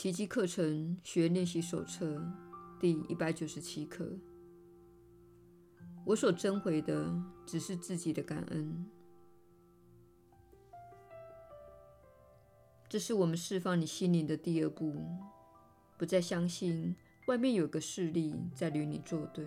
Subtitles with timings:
[0.00, 2.26] 奇迹课程学练习手册
[2.80, 4.10] 第一百九十七课。
[6.06, 8.86] 我所征回的只是自己的感恩。
[12.88, 14.90] 这是我们释放你心灵的第二步，
[15.98, 19.46] 不再相信外面有个势力在与你作对。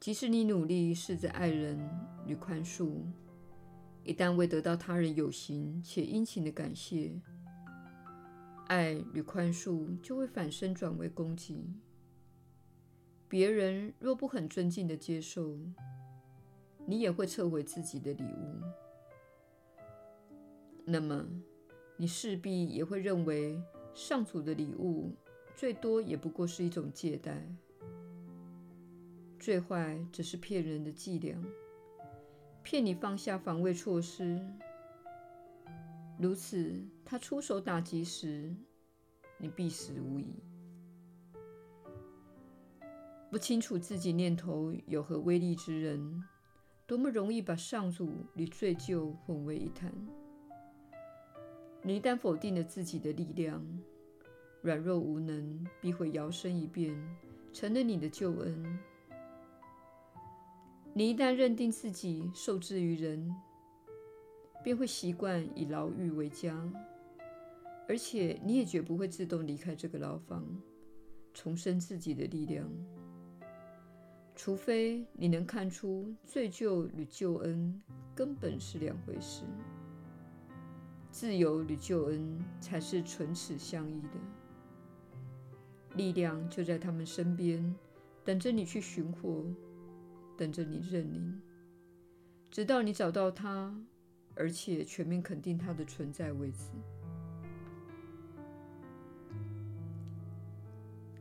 [0.00, 1.78] 即使你努力试着爱人
[2.26, 3.04] 与宽恕，
[4.02, 7.22] 一旦未得到他人有形且殷勤的感谢，
[8.68, 11.72] 爱与宽恕就会反身转为攻击。
[13.28, 15.58] 别人若不很尊敬地接受，
[16.86, 18.60] 你也会撤回自己的礼物。
[20.84, 21.26] 那么，
[21.96, 23.60] 你势必也会认为
[23.94, 25.12] 上主的礼物
[25.56, 27.42] 最多也不过是一种借贷。
[29.38, 31.42] 最坏只是骗人的伎俩，
[32.62, 34.40] 骗你放下防卫措施。
[36.18, 38.54] 如此，他出手打击时，
[39.38, 40.42] 你必死无疑。
[43.30, 46.22] 不清楚自己念头有何威力之人，
[46.86, 49.92] 多么容易把上主与罪疚混为一谈。
[51.82, 53.60] 你一旦否定了自己的力量，
[54.62, 56.96] 软弱无能，必会摇身一变
[57.52, 58.78] 成了你的救恩。
[60.94, 63.34] 你一旦认定自己受制于人，
[64.64, 66.58] 便会习惯以牢狱为家，
[67.86, 70.42] 而且你也绝不会自动离开这个牢房，
[71.34, 72.66] 重生自己的力量，
[74.34, 77.78] 除非你能看出罪疚与救恩
[78.14, 79.44] 根本是两回事，
[81.10, 84.08] 自由与救恩才是唇齿相依的，
[85.94, 87.74] 力量就在他们身边，
[88.24, 89.44] 等着你去寻获，
[90.38, 91.42] 等着你认领，
[92.50, 93.78] 直到你找到它。
[94.34, 96.64] 而且全面肯定它的存在为止。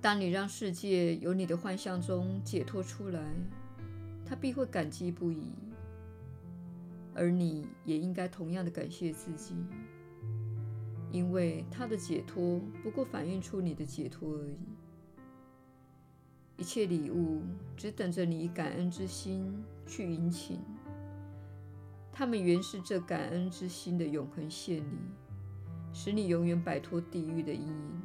[0.02, 3.24] 当你让世界由你的幻象中解脱出来，
[4.26, 5.54] 它必会感激不已，
[7.14, 9.56] 而你也应该同样的感谢自己，
[11.12, 14.58] 因为它的解脱不过反映出你的解脱而已。
[16.58, 17.42] 一切礼物
[17.78, 20.60] 只等着你以感恩之心去迎请。
[22.16, 24.98] 他们原是这感恩之心的永恒献礼，
[25.92, 28.02] 使你永远摆脱地狱的阴影。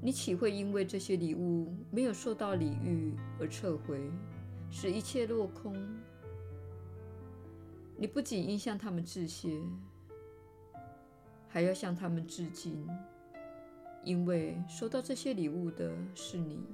[0.00, 4.10] 你岂会因为这些礼物没有受到礼遇而撤回，
[4.70, 5.76] 使一切落空？
[7.94, 9.60] 你不仅应向他们致谢，
[11.46, 12.88] 还要向他们致敬，
[14.02, 16.64] 因为收到这些礼物的是你。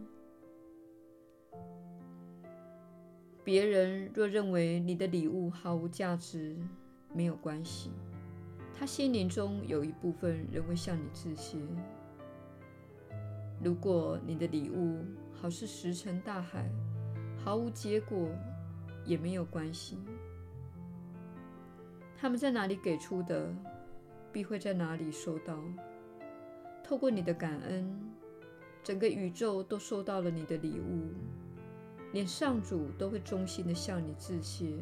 [3.44, 6.56] 别人若认为你的礼物毫无价值，
[7.12, 7.91] 没有关系，
[8.72, 11.59] 他心灵中有一部分仍会向你致谢。
[13.62, 16.66] 如果你的礼物好似石沉大海，
[17.37, 18.31] 毫无结果，
[19.05, 19.99] 也没有关系。
[22.16, 23.55] 他们在哪里给出的，
[24.32, 25.62] 必会在哪里收到。
[26.82, 27.94] 透过你的感恩，
[28.82, 31.12] 整个宇宙都收到了你的礼物。
[32.15, 34.77] 连上主都会衷心地向你致谢，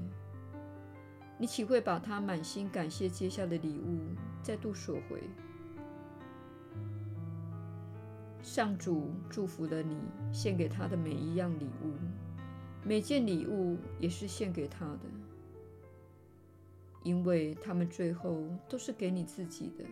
[1.38, 4.00] 你岂会把他满心感谢接下的礼物
[4.42, 5.22] 再度索回？
[8.42, 9.96] 上主祝福了你
[10.30, 11.94] 献给他的每一样礼物，
[12.84, 15.06] 每件礼物也是献给他的，
[17.02, 19.84] 因为他们最后都是给你自己的。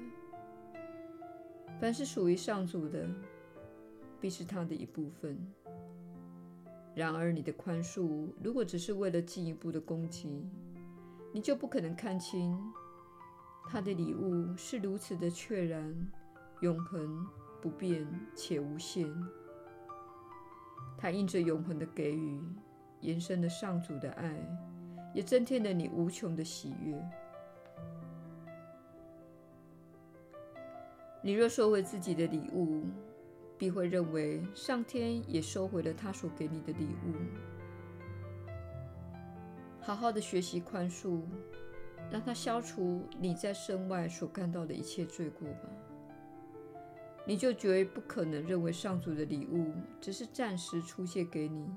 [1.80, 3.08] 凡是属于上主的，
[4.20, 5.38] 必是他的一部分。
[6.94, 10.44] 然而，你的宽恕如果只是为了进一步的攻击，
[11.32, 12.60] 你就不可能看清
[13.68, 15.94] 他的礼物是如此的确然、
[16.60, 17.24] 永恒、
[17.62, 19.08] 不变且无限。
[20.98, 22.42] 他因着永恒的给予，
[23.00, 24.34] 延伸了上主的爱，
[25.14, 27.10] 也增添了你无穷的喜悦。
[31.22, 32.84] 你若收回自己的礼物，
[33.60, 37.12] 必会认为上天也收回了他所给你的礼物。
[39.78, 41.20] 好好的学习宽恕，
[42.10, 45.68] 让它消除你在身外所看到的一切罪过吧。
[47.26, 51.70] 你就绝不可能认为上主的礼物只是暂时出现给你，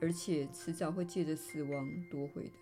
[0.00, 2.52] 而且迟早会借着死亡夺回的，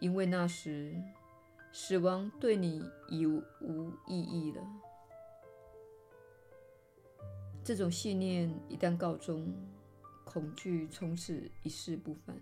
[0.00, 1.00] 因为那时
[1.70, 4.60] 死亡对你已无意义了。
[7.64, 9.50] 这种信念一旦告终，
[10.22, 12.38] 恐惧从此一去不返。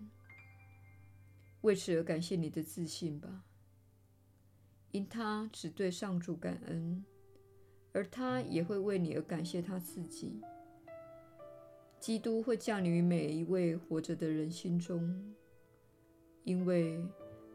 [1.60, 3.44] 为此而感谢你的自信吧，
[4.90, 7.04] 因他只对上主感恩，
[7.92, 10.42] 而他也会为你而感谢他自己。
[12.00, 15.32] 基督会降临于每一位活着的人心中，
[16.42, 17.00] 因为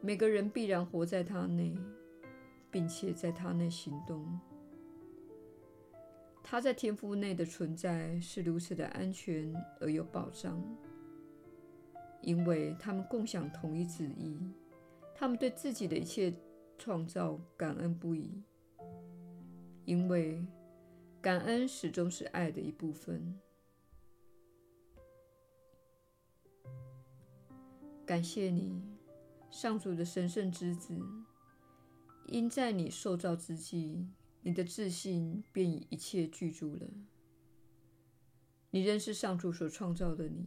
[0.00, 1.76] 每个人必然活在他内，
[2.70, 4.40] 并且在他内行动。
[6.50, 10.58] 他在天父内的存在是如此的安全而有保障，
[12.22, 14.34] 因为他们共享同一旨意，
[15.14, 16.32] 他们对自己的一切
[16.78, 18.42] 创造感恩不已，
[19.84, 20.42] 因为
[21.20, 23.38] 感恩始终是爱的一部分。
[28.06, 28.82] 感谢你，
[29.50, 30.98] 上主的神圣之子，
[32.24, 34.08] 因在你受造之际，
[34.42, 36.86] 你的自信便以一切具足了。
[38.70, 40.46] 你认识上主所创造的你，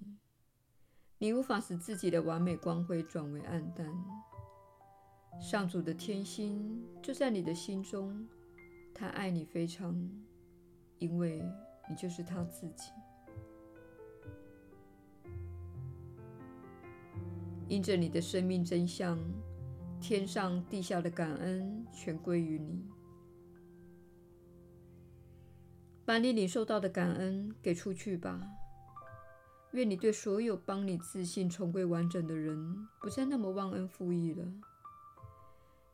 [1.18, 3.88] 你无法使自己的完美光辉转为暗淡。
[5.42, 8.28] 上主的天心就在你的心中，
[8.94, 9.96] 他爱你非常，
[11.00, 11.42] 因为
[11.90, 12.92] 你就是他自己。
[17.68, 19.18] 因着你的生命真相，
[20.02, 22.86] 天上地下的感恩全归于你。
[26.12, 28.38] 把你领受到的感恩给出去吧。
[29.72, 34.46] 愿你对所有帮你自信重归完整的人，不再那么忘恩负义了。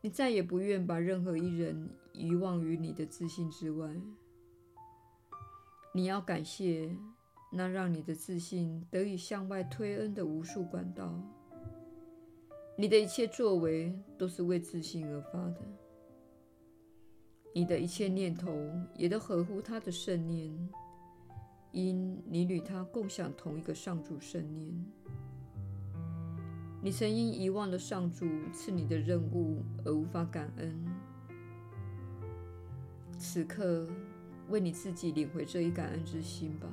[0.01, 3.95] 你再也不愿把任何一人遗忘于你的自信之外。
[5.93, 6.97] 你要感谢
[7.51, 11.13] 那让你的自信得以向外推恩的无数管道。
[12.75, 15.61] 你的一切作为都是为自信而发的，
[17.53, 20.51] 你的一切念头也都合乎他的圣念，
[21.71, 24.85] 因你与他共享同一个上主圣念。
[26.81, 30.85] 你曾因遗忘了上主赐你的任务而无法感恩，
[33.17, 33.87] 此刻
[34.49, 36.67] 为你自己领回这一感恩之心吧，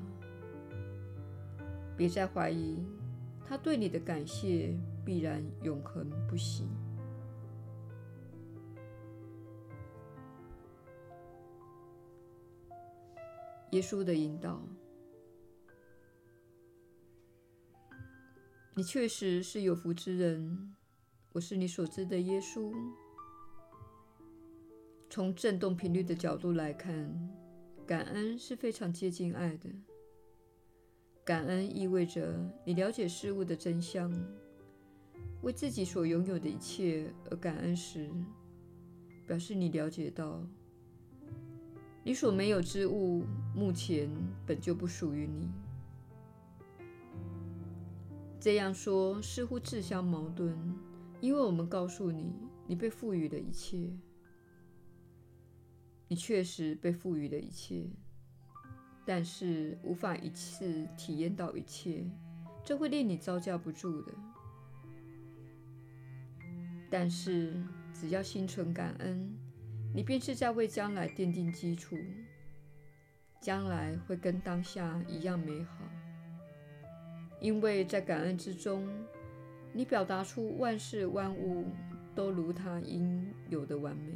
[1.96, 2.84] 别再怀疑
[3.46, 4.74] 他对你的感谢。
[5.06, 6.64] 必然永恒不息。
[13.74, 14.62] 耶稣的引导，
[18.76, 20.72] 你确实是有福之人。
[21.32, 22.72] 我是你所知的耶稣。
[25.10, 27.12] 从振动频率的角度来看，
[27.84, 29.68] 感恩是非常接近爱的。
[31.24, 34.08] 感恩意味着你了解事物的真相。
[35.42, 38.08] 为自己所拥有的一切而感恩时，
[39.26, 40.46] 表示你了解到，
[42.06, 43.24] 你所没有之物
[43.54, 44.10] 目前
[44.44, 45.50] 本就不属于你。
[48.38, 50.54] 这样说似乎自相矛盾，
[51.22, 52.30] 因为我们告诉你，
[52.66, 53.90] 你被赋予了一切，
[56.08, 57.88] 你确实被赋予了一切，
[59.06, 62.04] 但是无法一次体验到一切，
[62.62, 64.12] 这会令你招架不住的。
[66.90, 67.64] 但是，
[67.94, 69.34] 只要心存感恩，
[69.94, 71.96] 你便是在为将来奠定基础。
[73.40, 75.84] 将来会跟当下一样美好，
[77.40, 78.88] 因为在感恩之中，
[79.74, 81.66] 你表达出万事万物
[82.14, 84.12] 都如它应有的完美。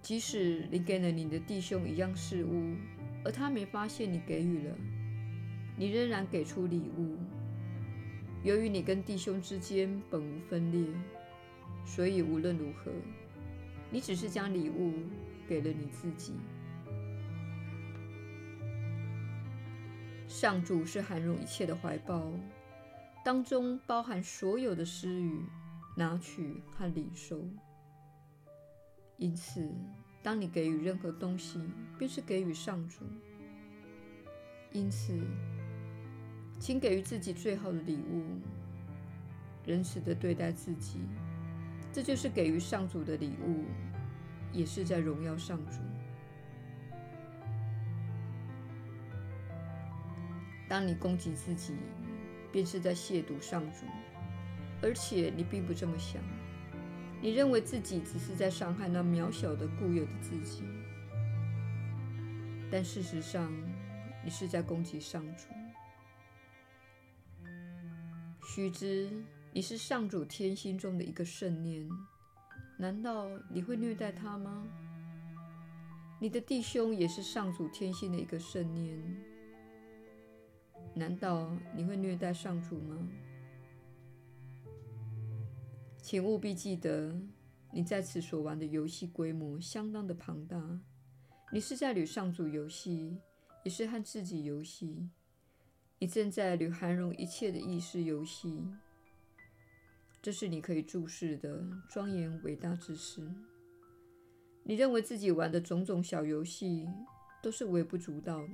[0.00, 2.76] 即使你给了你的弟兄一样事物，
[3.24, 4.76] 而他没发现你给予了，
[5.76, 7.16] 你仍然给出礼物。
[8.44, 10.86] 由于你跟弟兄之间本无分裂，
[11.88, 12.92] 所以无论如何，
[13.90, 14.92] 你只是将礼物
[15.48, 16.34] 给了你自己。
[20.28, 22.30] 上主是涵容一切的怀抱，
[23.24, 25.40] 当中包含所有的施予、
[25.96, 27.42] 拿取和领受。
[29.16, 29.66] 因此，
[30.22, 31.58] 当你给予任何东西，
[31.98, 33.00] 便是给予上主。
[34.70, 35.18] 因此。
[36.60, 38.24] 请给予自己最好的礼物，
[39.64, 40.98] 仁慈的对待自己，
[41.92, 43.64] 这就是给予上主的礼物，
[44.52, 45.80] 也是在荣耀上主。
[50.68, 51.74] 当你攻击自己，
[52.52, 53.86] 便是在亵渎上主，
[54.82, 56.22] 而且你并不这么想，
[57.20, 60.62] 你认为自己只是在伤害那渺小的固有的自己，
[62.70, 63.50] 但事实上，
[64.22, 65.46] 你是在攻击上主。
[68.46, 69.10] 须知
[69.58, 71.84] 你是上主天心中的一个圣念，
[72.78, 74.64] 难道你会虐待他吗？
[76.20, 78.96] 你的弟兄也是上主天心的一个圣念，
[80.94, 83.08] 难道你会虐待上主吗？
[86.00, 87.12] 请务必记得，
[87.72, 90.56] 你在此所玩的游戏规模相当的庞大。
[91.52, 93.18] 你是在与上主游戏，
[93.64, 95.10] 也是和自己游戏。
[95.98, 98.64] 你正在与涵容一切的意识游戏。
[100.20, 103.22] 这是你可以注视的庄严伟大之事。
[104.64, 106.86] 你认为自己玩的种种小游戏
[107.42, 108.52] 都是微不足道的，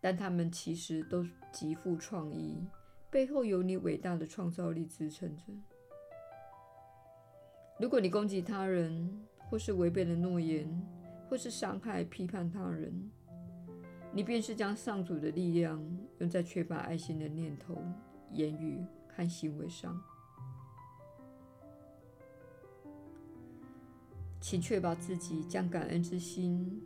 [0.00, 2.66] 但它们其实都极富创意，
[3.10, 5.42] 背后有你伟大的创造力支撑着。
[7.78, 10.68] 如果你攻击他人，或是违背了诺言，
[11.28, 13.10] 或是伤害、批判他人，
[14.12, 15.80] 你便是将上主的力量
[16.18, 17.80] 用在缺乏爱心的念头、
[18.32, 18.84] 言语
[19.18, 20.00] 和行为上。
[24.40, 26.80] 请确保自己将感恩之心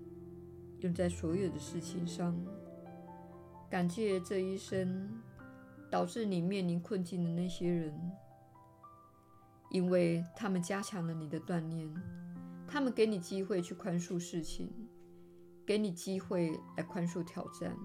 [0.81, 2.35] 用在所有的事情上，
[3.71, 5.23] 感谢这一生
[5.91, 7.95] 导致你面临困境的那些人，
[9.71, 11.95] 因为他们加强了你的锻炼，
[12.67, 14.73] 他们给你机会去宽恕事情，
[15.67, 17.77] 给你机会来宽恕挑战，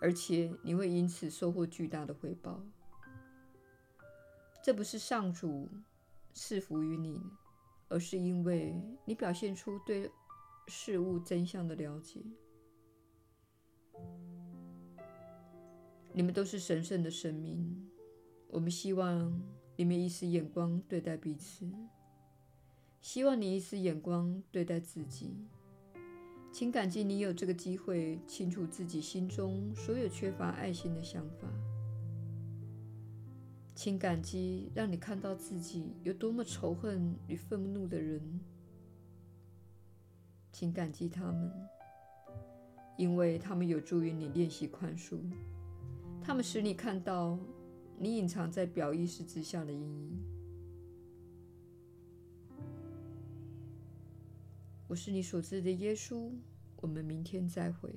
[0.00, 2.62] 而且你会因此收获巨大的回报。
[4.68, 5.66] 这不是上主
[6.34, 7.22] 赐福于你。
[7.88, 10.10] 而是因为你表现出对
[10.66, 12.20] 事物真相的了解。
[16.12, 17.88] 你们都是神圣的神明，
[18.48, 19.42] 我们希望
[19.74, 21.66] 你们以此眼光对待彼此，
[23.00, 25.48] 希望你以此眼光对待自己。
[26.52, 31.48] 请感激你有这个机会清除自己心中所有缺乏爱心的想法。
[33.78, 38.40] 请感激让你看到自己有多么仇恨与愤怒的人，
[40.50, 41.48] 请感激他们，
[42.96, 45.20] 因为他们有助于你练习宽恕，
[46.20, 47.38] 他们使你看到
[47.96, 50.18] 你隐藏在表意识之下的阴影。
[54.88, 56.32] 我是你所知的耶稣，
[56.80, 57.94] 我们明天再会。